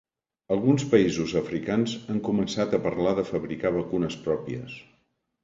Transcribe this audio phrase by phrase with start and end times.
[0.53, 4.77] Alguns països africans han començat a parlar de fabricar vacunes pròpies.